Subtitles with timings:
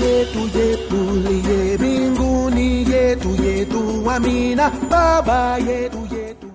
[0.00, 6.46] yetu yetu liye mbinguni yetu yetu amina baba yetu yetu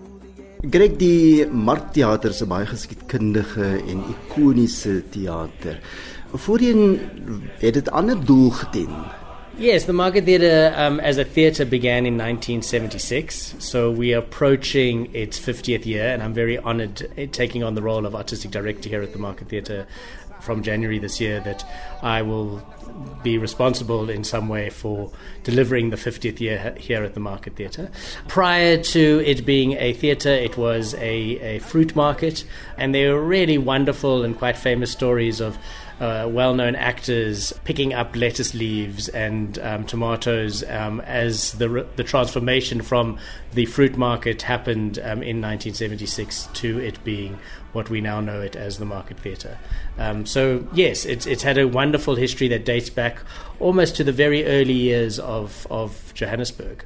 [0.73, 5.79] Greg die Markteater is 'n baie geskiedkundige en ikoniese teater.
[6.43, 6.99] Voorheen
[7.59, 8.93] het dit ander doel gedien.
[9.57, 13.55] Yes, the Market Theatre um, as a theatre began in 1976.
[13.57, 17.81] So we are approaching its 50th year, and I'm very honoured uh, taking on the
[17.81, 19.85] role of artistic director here at the Market Theatre
[20.41, 21.63] from January this year that
[22.01, 22.61] I will
[23.23, 25.11] be responsible in some way for
[25.43, 27.89] delivering the 50th year here at the Market Theatre.
[28.27, 32.43] Prior to it being a theatre, it was a, a fruit market,
[32.77, 35.57] and there were really wonderful and quite famous stories of
[36.01, 42.03] uh, well known actors picking up lettuce leaves and um, tomatoes um, as the, the
[42.03, 43.19] transformation from
[43.53, 47.37] the fruit market happened um, in 1976 to it being
[47.73, 49.59] what we now know it as the Market Theatre.
[49.99, 53.19] Um, so, yes, it's, it's had a wonderful history that dates back
[53.59, 56.83] almost to the very early years of, of Johannesburg.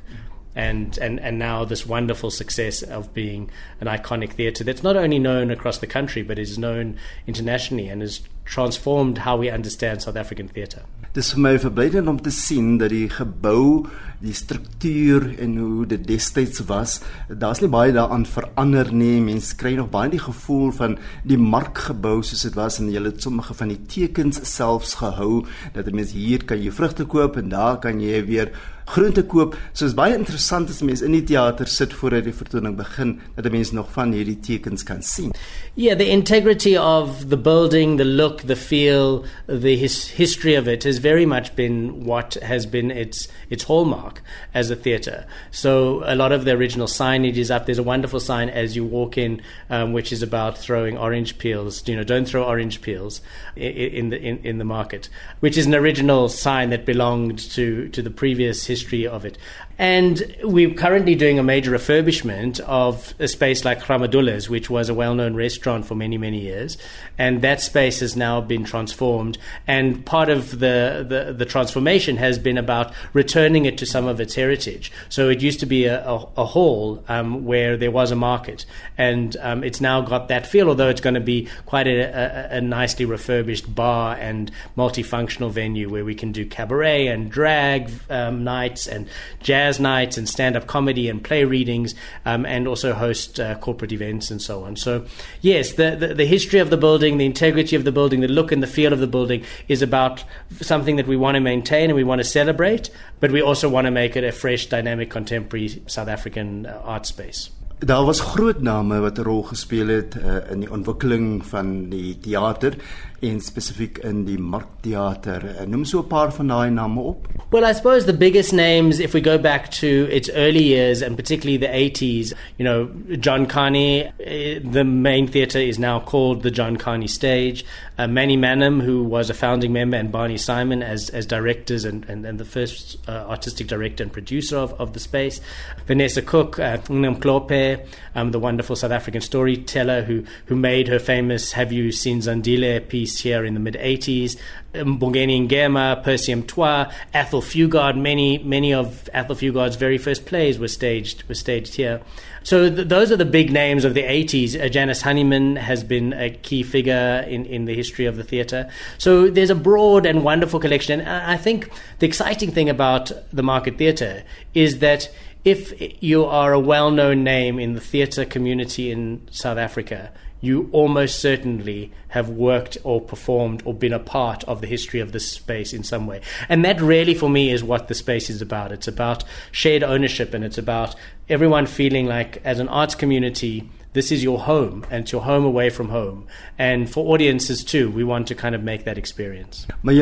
[0.55, 3.49] And, and, and now this wonderful success of being
[3.81, 8.01] an iconic theatre that's not only known across the country but is known internationally and
[8.01, 10.85] has transformed how we understand South African theatre.
[11.15, 13.87] Dis vir my verblydend om te sien dat die gebou,
[14.19, 16.97] die struktuur en hoe dit destyds was,
[17.29, 19.21] daar's nie baie daaraan verander nie.
[19.23, 23.23] Mense kry nog baie die gevoel van die markgebou soos dit was en jy het
[23.23, 27.49] sommige van die tekens selfs gehou dat 'n mens hier kan jy vrugte koop en
[27.49, 28.51] daar kan jy weer
[28.85, 29.57] groente koop.
[29.95, 33.71] Baie interessant as mense in die teater sit voordat die vertoning begin dat 'n mens
[33.71, 35.33] nog van hierdie tekens kan sien.
[35.73, 40.83] Yeah, the integrity of the building, the look, the feel, the his, history of it
[40.83, 44.21] has very much been what has been its its hallmark
[44.53, 45.25] as a theatre.
[45.51, 47.65] So a lot of the original signage is up.
[47.65, 51.83] There's a wonderful sign as you walk in, um, which is about throwing orange peels.
[51.87, 53.21] You know, don't throw orange peels
[53.55, 55.09] in, in the in, in the market,
[55.41, 58.74] which is an original sign that belonged to to the previous history
[59.07, 59.37] of it.
[59.77, 64.93] And we're currently doing a major refurbishment of a space like Gramadoelas, which was a
[64.93, 66.77] well known restaurant for many, many years.
[67.17, 69.37] And that space has now been transformed.
[69.67, 74.21] And part of the, the, the transformation has been about returning it to some of
[74.21, 74.93] its heritage.
[75.09, 78.65] So it used to be a, a, a hall um, where there was a market.
[78.97, 82.57] And um, it's now got that feel, although it's going to be quite a, a,
[82.57, 88.45] a nicely refurbished bar and multifunctional venue where we can do cabaret and drag um,
[88.45, 89.09] nights and
[89.41, 91.95] jazz jazz nights and stand up comedy and play readings,
[92.25, 94.75] um, and also host uh, corporate events and so on.
[94.75, 95.05] So,
[95.41, 98.51] yes, the, the, the, history of the building, the integrity of the building, the look
[98.51, 100.23] and the feel of the building is about
[100.61, 102.89] something that we want to maintain and we want to celebrate,
[103.19, 107.05] but we also want to make it a fresh, dynamic, contemporary South African uh, art
[107.05, 107.49] space.
[107.79, 112.17] Daar was groot name wat 'n rol gespeel het uh, in die ontwikkeling van die
[112.19, 112.73] teater
[113.21, 115.43] en spesifiek in die markteater.
[115.55, 117.27] Uh, noem so 'n paar van daai name op.
[117.51, 121.15] Well, I suppose the biggest names if we go back to its early years and
[121.15, 122.89] particularly the 80s, you know,
[123.19, 127.65] John Kani, uh, the main theater is now called the John Kani Stage.
[127.97, 132.03] Uh, Mannie Manim, who was a founding member, and Barney Simon as, as directors and,
[132.09, 135.39] and, and the first uh, artistic director and producer of, of the space.
[135.87, 141.53] Vanessa Cook, uh, Mhlophe, um, the wonderful South African storyteller who, who made her famous
[141.53, 144.37] Have You Seen Zandile piece here in the mid 80s.
[144.73, 147.97] Mbongeni Ngema, Percy Mtwa, Athol Fugard.
[147.97, 152.01] Many many of Athol Fugard's very first plays were staged were staged here.
[152.43, 154.59] So th- those are the big names of the 80s.
[154.59, 158.69] Uh, Janice Honeyman has been a key figure in, in the history of the theatre.
[158.99, 161.01] So there's a broad and wonderful collection.
[161.01, 164.23] And I think the exciting thing about the Market Theatre
[164.53, 165.09] is that
[165.43, 165.73] if
[166.03, 170.11] you are a well known name in the theatre community in South Africa,
[170.45, 175.11] you almost certainly have worked or performed or been a part of the history of
[175.11, 176.21] this space in some way.
[176.47, 178.71] And that really, for me, is what the space is about.
[178.71, 180.95] It's about shared ownership and it's about
[181.29, 185.45] everyone feeling like, as an arts community, this is your home and it's your home
[185.45, 186.27] away from home.
[186.57, 189.65] And for audiences too, we want to kind of make that experience.
[189.81, 189.93] Maar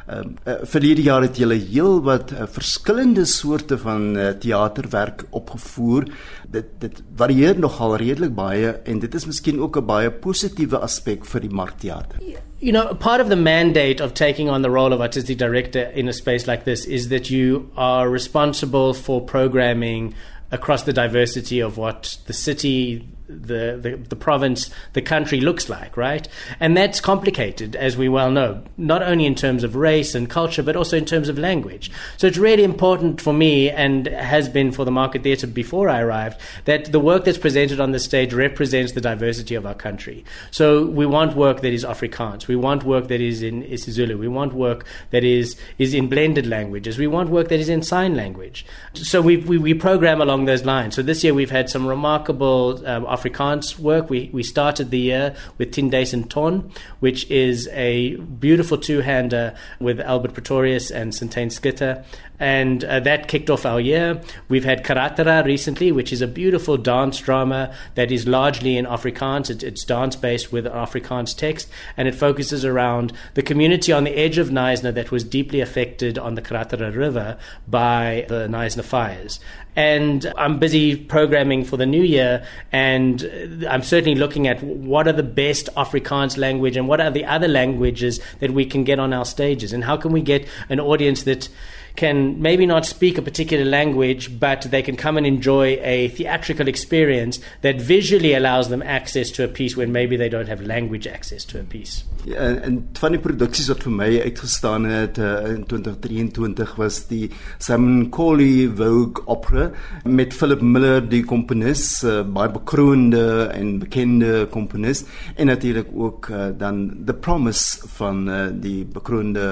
[0.11, 6.07] Ehm uh, verlede jaar het julle heel wat uh, verskillende soorte van uh, teaterwerk opgevoer.
[6.51, 11.25] Dit dit varieer nogal redelik baie en dit is miskien ook 'n baie positiewe aspek
[11.25, 12.19] vir die markteater.
[12.59, 16.07] You know, part of the mandate of taking on the role of artistic director in
[16.07, 20.13] a space like this is that you are responsible for programming
[20.51, 25.95] across the diversity of what the city the, the, the province, the country looks like,
[25.95, 26.27] right?
[26.59, 30.63] And that's complicated, as we well know, not only in terms of race and culture,
[30.63, 31.91] but also in terms of language.
[32.17, 36.01] So it's really important for me, and has been for the Market Theatre before I
[36.01, 40.25] arrived, that the work that's presented on the stage represents the diversity of our country.
[40.51, 42.47] So we want work that is Afrikaans.
[42.47, 44.17] We want work that is in isiZulu.
[44.17, 46.97] We want work that is, is in blended languages.
[46.97, 48.65] We want work that is in sign language.
[48.93, 50.95] So we, we, we program along those lines.
[50.95, 54.09] So this year we've had some remarkable um, Afrikaans work.
[54.09, 59.99] We, we started the year with Tindace and Ton, which is a beautiful two-hander with
[59.99, 62.03] Albert Pretorius and Cintaine Schutte
[62.41, 64.19] and uh, that kicked off our year.
[64.49, 69.51] We've had Karatara recently, which is a beautiful dance drama that is largely in Afrikaans.
[69.51, 74.17] It, it's dance based with Afrikaans text, and it focuses around the community on the
[74.17, 79.39] edge of Knysna that was deeply affected on the Karatara River by the Knysna fires.
[79.75, 85.13] And I'm busy programming for the new year, and I'm certainly looking at what are
[85.13, 89.13] the best Afrikaans language and what are the other languages that we can get on
[89.13, 91.47] our stages, and how can we get an audience that
[91.95, 96.67] can maybe not speak a particular language, but they can come and enjoy a theatrical
[96.67, 101.07] experience that visually allows them access to a piece when maybe they don't have language
[101.07, 102.03] access to a piece.
[102.25, 107.31] Ja, en van die produksies wat vir my uitgestaan het uh, in 2023 was die
[107.57, 109.71] Simon Nkoli Vogue Opera
[110.05, 113.23] met Philip Miller die komponis, uh, baie bekroonde
[113.55, 115.03] en bekende komponis
[115.35, 119.47] en natuurlik ook uh, dan The Promise van uh, die bekroonde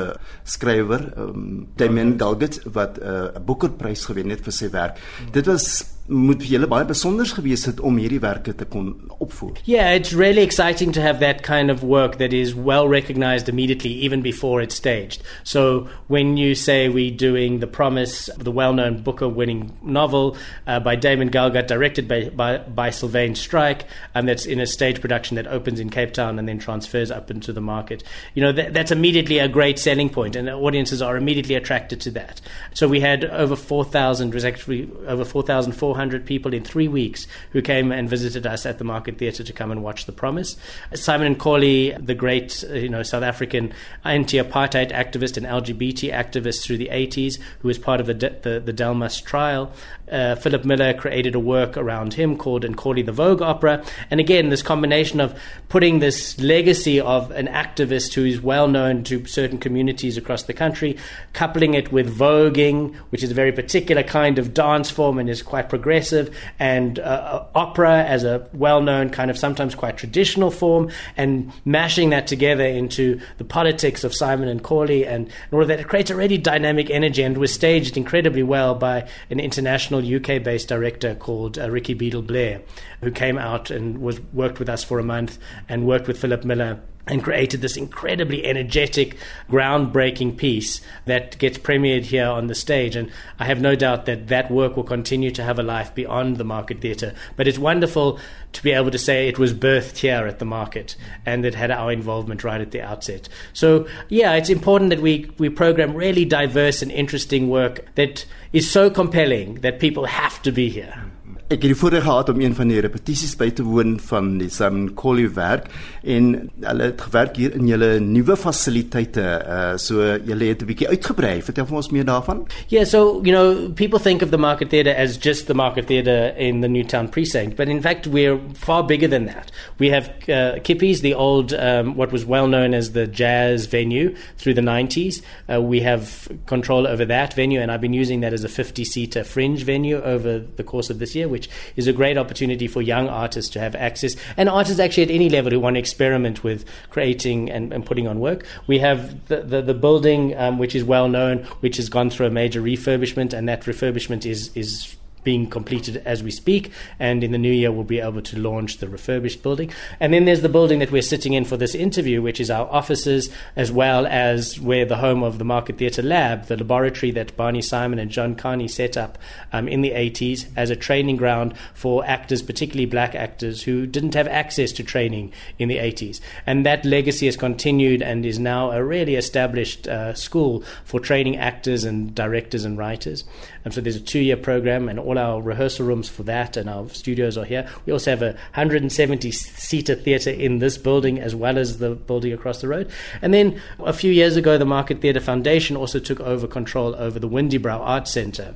[0.46, 5.00] skrywer um, Damien Gal Talgett wat uh, 'n uh, Booker-prys gewen het vir sy werk.
[5.00, 5.32] Mm.
[5.32, 6.86] Dit was moet julle baie
[7.30, 9.58] gewees het om hierdie werke te kon opvoer.
[9.66, 13.92] Yeah, it's really exciting to have that kind of work that is well recognized immediately
[13.92, 15.22] even before it's staged.
[15.44, 20.36] So when you say we're doing The Promise, the well-known Booker-winning novel
[20.66, 23.86] uh, by Damon Galgut, directed by, by, by Sylvaine Strike,
[24.16, 27.30] and that's in a stage production that opens in Cape Town and then transfers up
[27.30, 28.04] into the market,
[28.34, 32.12] you know, that, that's immediately a great selling point and audiences are immediately attracted to
[32.12, 32.42] that.
[32.74, 37.62] So we had over 4,000, was actually over 4,400 400 people in three weeks who
[37.62, 40.56] came and visited us at the Market Theatre to come and watch The Promise.
[40.94, 43.74] Simon Nkoli, the great uh, you know South African
[44.06, 48.72] anti-apartheid activist and LGBT activist through the 80s, who was part of the the, the
[48.72, 49.74] Delmas trial.
[50.10, 53.84] Uh, Philip Miller created a work around him called Nkoli the Vogue Opera.
[54.10, 55.38] And again, this combination of
[55.68, 60.54] putting this legacy of an activist who is well known to certain communities across the
[60.54, 60.98] country,
[61.34, 65.44] coupling it with voguing, which is a very particular kind of dance form and is
[65.44, 70.52] quite progressive progressive, and uh, opera as a well known, kind of sometimes quite traditional
[70.52, 75.68] form, and mashing that together into the politics of Simon Nkoli and, and all of
[75.68, 75.80] that.
[75.80, 80.44] It creates a really dynamic energy and was staged incredibly well by an international UK
[80.44, 82.62] based director called uh, Ricky Beadle Blair,
[83.02, 86.46] who came out and was worked with us for a month and worked with Philip
[86.46, 89.18] Miller and created this incredibly energetic,
[89.50, 92.96] groundbreaking piece that gets premiered here on the stage.
[92.96, 96.38] And I have no doubt that that work will continue to have a life beyond
[96.38, 97.14] the Market Theatre.
[97.36, 98.20] But it's wonderful
[98.54, 100.96] to be able to say it was birthed here at the Market
[101.26, 103.28] and it had our involvement right at the outset.
[103.54, 108.70] So, yeah, it's important that we, we program really diverse and interesting work that is
[108.70, 111.06] so compelling that people have to be here.
[111.50, 114.52] Ek het die voorreg gehad om een van die repetisies by te woon van die
[114.54, 115.64] Simon Nkoli werk
[116.06, 116.28] en
[116.62, 119.24] hulle het gewerk hier in julle nuwe fasiliteite.
[119.42, 121.42] Uh so julle het 'n bietjie uitgebrei.
[121.42, 122.46] Vertel vir ons meer daarvan.
[122.68, 126.36] Yeah, so you know, people think of the Market Theatre as just the Market Theatre
[126.38, 129.52] in the Newtown precinct, but in fact we're far bigger than that.
[129.80, 134.14] We have uh, Kippies, the old um, what was well known as the jazz venue
[134.38, 135.24] through the 90s.
[135.48, 139.24] Uh, we have control over that venue and I've been using that as a 50-seater
[139.24, 143.08] fringe venue over the course of this year which is a great opportunity for young
[143.08, 146.66] artists to have access and artists actually at any level who want to experiment with
[146.90, 148.46] creating and, and putting on work.
[148.68, 152.28] We have the, the, the building, um, which is well known, which has gone through
[152.28, 156.72] a major refurbishment, and that refurbishment is, is being completed as we speak.
[157.00, 159.72] And in the new year, we'll be able to launch the refurbished building.
[160.00, 162.68] And then there's the building that we're sitting in for this interview, which is our
[162.68, 167.36] offices, as well as where the home of the Market Theatre Lab, the laboratory that
[167.38, 169.18] Barney Simon and John Kani set up
[169.52, 174.14] um, in the 80s as a training ground for actors, particularly black actors, who didn't
[174.14, 176.20] have access to training in the 80s.
[176.46, 181.38] And that legacy has continued and is now a really established uh, school for training
[181.38, 183.24] actors and directors and writers.
[183.66, 186.70] And so there's a two year program, and all our rehearsal rooms for that and
[186.70, 187.68] our studios are here.
[187.86, 192.34] We also have a 170 seater theatre in this building as well as the building
[192.34, 192.90] across the road.
[193.22, 197.20] And then a few years ago, the Market Theatre Foundation also took over control over
[197.20, 198.56] the Windybrow Arts Centre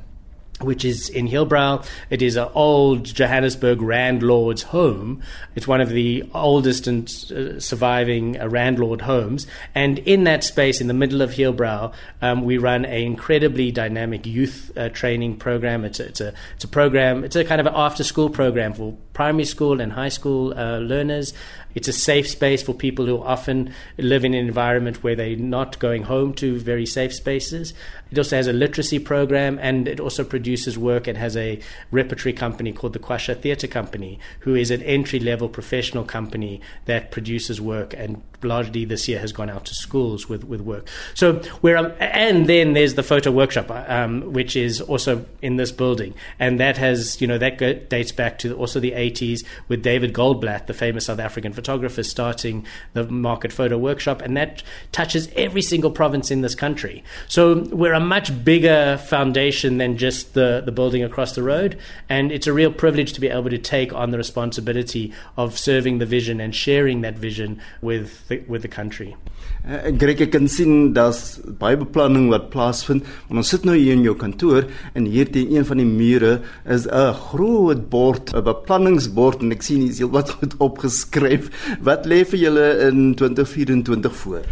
[0.63, 1.85] which is in Hillbrow.
[2.09, 5.21] It is an old Johannesburg landlord's home.
[5.55, 9.47] It's one of the oldest and uh, surviving uh, landlord homes.
[9.75, 14.25] And in that space, in the middle of Hillbrow, um, we run an incredibly dynamic
[14.25, 15.85] youth uh, training program.
[15.85, 17.23] It's a, it's a it's a program.
[17.23, 20.79] It's a kind of an after school program for primary school and high school uh,
[20.79, 21.33] learners.
[21.75, 25.79] It's a safe space for people who often live in an environment where they're not
[25.79, 27.73] going home to very safe spaces.
[28.11, 31.07] It also has a literacy program and it also produces work.
[31.07, 35.49] It has a repertory company called the Kwasha Theatre Company, who is an entry level
[35.49, 40.43] professional company that produces work and largely this year has gone out to schools with,
[40.43, 40.87] with work.
[41.13, 45.71] So we're, um, and then there's the photo workshop, um, which is also in this
[45.71, 46.13] building.
[46.39, 50.67] And that has, you know, that dates back to also the 80s with David Goldblatt,
[50.67, 54.21] the famous South African photographer, starting the market photo workshop.
[54.21, 57.03] And that touches every single province in this country.
[57.29, 61.77] So we're a much bigger foundation than just the, the building across the road.
[62.09, 65.99] And it's a real privilege to be able to take on the responsibility of serving
[65.99, 69.15] the vision and sharing that vision with the, with the country.
[69.63, 73.05] Uh, Greg ek kan sien daar's baie beplanning wat plaasvind.
[73.31, 76.33] Ons sit nou hier in jou kantoor en hier teen een van die mure
[76.67, 81.47] is 'n groot bord, 'n beplanningsbord en ek sien hier is heelwat goed opgeskryf.
[81.81, 84.45] Wat lê vir julle in 2024 voor?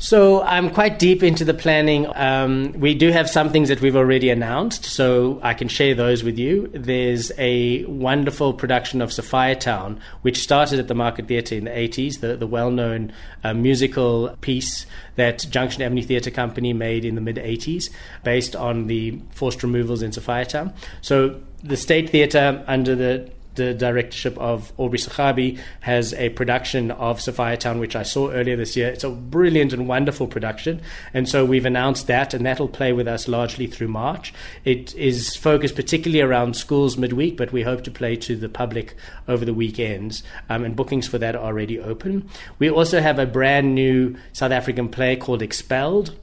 [0.00, 2.06] So I'm quite deep into the planning.
[2.16, 6.24] Um, we do have some things that we've already announced, so I can share those
[6.24, 6.70] with you.
[6.72, 11.70] There's a wonderful production of Sophia Town, which started at the Market Theatre in the
[11.70, 13.12] 80s, the, the well known
[13.44, 17.90] uh, musical piece that Junction Avenue Theatre Company made in the mid 80s,
[18.24, 20.72] based on the forced removals in Sophia Town.
[21.02, 27.20] So the State Theatre, under the the directorship of Aubrey Sekhabi has a production of
[27.20, 28.88] Sophia Town, which I saw earlier this year.
[28.88, 30.80] It's a brilliant and wonderful production.
[31.12, 34.32] And so we've announced that, and that'll play with us largely through March.
[34.64, 38.94] It is focused particularly around schools midweek, but we hope to play to the public
[39.28, 40.22] over the weekends.
[40.48, 42.28] Um, and bookings for that are already open.
[42.58, 46.14] We also have a brand new South African play called Expelled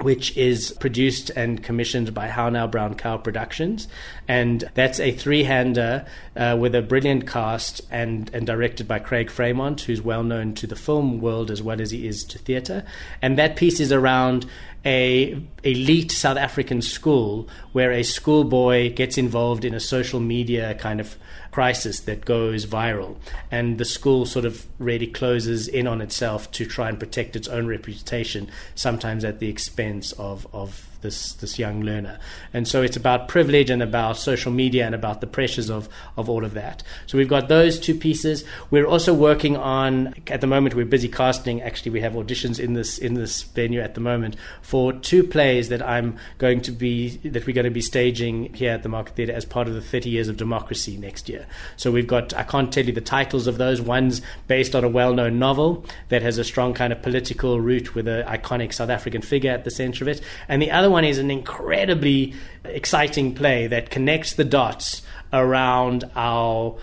[0.00, 3.88] which is produced and commissioned by How Now Brown Cow Productions.
[4.28, 6.04] And that's a three hander
[6.36, 10.66] uh, with a brilliant cast and, and directed by Craig Freimond, who's well known to
[10.66, 12.84] the film world as well as he is to theatre.
[13.22, 14.46] And that piece is around
[14.84, 21.00] a elite South African school where a schoolboy gets involved in a social media kind
[21.00, 21.16] of
[21.50, 23.16] crisis that goes viral.
[23.50, 27.48] And the school sort of really closes in on itself to try and protect its
[27.48, 29.85] own reputation, sometimes at the expense
[30.18, 32.18] of, of this this young learner.
[32.52, 36.28] And so it's about privilege and about social media and about the pressures of of
[36.28, 36.82] all of that.
[37.06, 38.44] So we've got those two pieces.
[38.70, 41.62] We're also working on at the moment we're busy casting.
[41.62, 45.68] Actually, we have auditions in this in this venue at the moment for two plays
[45.68, 49.14] that I'm going to be that we're going to be staging here at the Market
[49.14, 51.46] Theatre as part of the 30 Years of Democracy next year.
[51.76, 53.80] So we've got I can't tell you the titles of those.
[53.80, 58.08] One's based on a well-known novel that has a strong kind of political root with
[58.08, 61.18] an iconic South African figure at the center of it, and the other one is
[61.18, 62.34] an incredibly
[62.64, 66.78] exciting play that connects the dots around our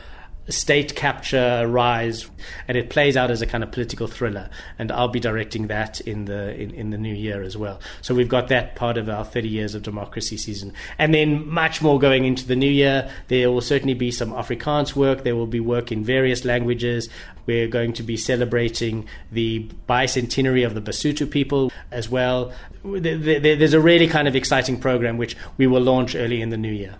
[0.49, 2.29] state capture rise
[2.67, 4.49] and it plays out as a kind of political thriller.
[4.77, 7.79] And I'll be directing that in the in, in the new year as well.
[8.01, 10.73] So we've got that part of our 30 years of democracy season.
[10.97, 13.09] And then much more going into the new year.
[13.27, 15.23] There will certainly be some Afrikaans work.
[15.23, 17.09] There will be work in various languages.
[17.45, 22.53] We're going to be celebrating the bicentenary of the Basotho people as well.
[22.83, 26.71] There's a really kind of exciting program which we will launch early in the new
[26.71, 26.95] year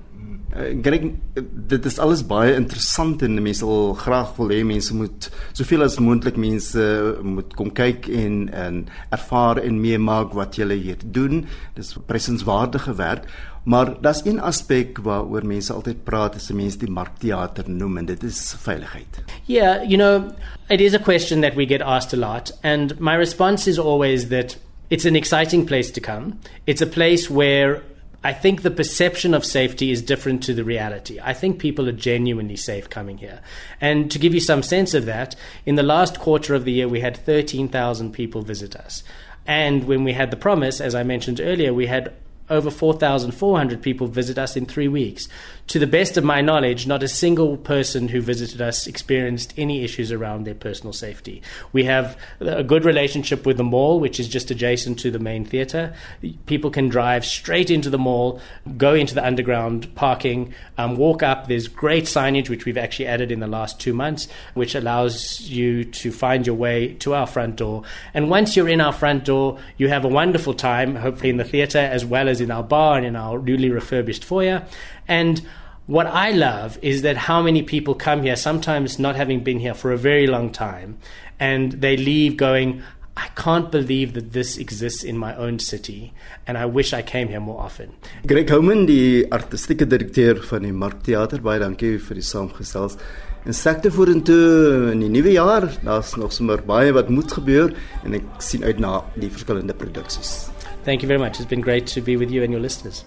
[0.54, 1.16] Ek dink
[1.70, 5.98] dit is alles baie interessant en mense wil graag wil hê mense moet soveel as
[5.98, 6.84] moontlik mense
[7.26, 8.84] moet kom kyk en en
[9.16, 11.48] ervaar en meemaak wat julle hier doen.
[11.74, 13.26] Dis presienswaardige werk.
[13.64, 18.24] Maar daar's een aspek waaroor mense altyd praat as mense die markteater noem en dit
[18.24, 19.24] is veiligheid.
[19.48, 20.36] Yeah, you know,
[20.70, 24.28] it is a question that we get asked a lot and my response is always
[24.28, 24.58] that
[24.90, 26.38] it's an exciting place to come.
[26.68, 27.82] It's a place where
[28.24, 31.20] I think the perception of safety is different to the reality.
[31.22, 33.42] I think people are genuinely safe coming here.
[33.82, 36.88] And to give you some sense of that, in the last quarter of the year,
[36.88, 39.04] we had 13,000 people visit us.
[39.46, 42.14] And when we had the promise, as I mentioned earlier, we had
[42.50, 45.28] over 4,400 people visit us in three weeks.
[45.68, 49.84] To the best of my knowledge, not a single person who visited us experienced any
[49.84, 51.42] issues around their personal safety.
[51.72, 55.46] We have a good relationship with the mall, which is just adjacent to the main
[55.46, 55.94] theatre.
[56.48, 58.42] People can drive straight into the mall,
[58.76, 61.48] go into the underground parking, um, walk up.
[61.48, 65.86] There's great signage, which we've actually added in the last two months, which allows you
[65.86, 67.84] to find your way to our front door.
[68.14, 71.46] And once you're in our front door, you have a wonderful time, hopefully in the
[71.46, 74.60] theatre, as well as as in our bar and in our newly refurbished foyer.
[75.08, 75.42] And
[75.86, 79.74] what I love is that how many people come here, sometimes not having been here
[79.74, 80.98] for a very long time,
[81.40, 82.82] and they leave going,
[83.16, 86.14] I can't believe that this exists in my own city,
[86.48, 87.92] and I wish I came here more often.
[88.26, 92.98] Greg Homan, die artistieke direkteur van die Markteater, baie dankie vir die saamgestels.
[93.44, 95.68] En sterkte vorentoe in die nuwe jaar.
[95.84, 97.76] Daar's nog sommer baie wat moet gebeur
[98.08, 100.53] en ek sien uit na die verskillende produksies.
[100.84, 101.40] Thank you very much.
[101.40, 103.06] It's been great to be with you and your listeners.